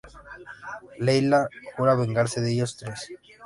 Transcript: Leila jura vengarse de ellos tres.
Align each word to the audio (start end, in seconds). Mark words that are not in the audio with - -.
Leila 0.97 1.47
jura 1.77 1.93
vengarse 1.93 2.41
de 2.41 2.51
ellos 2.53 2.75
tres. 2.75 3.07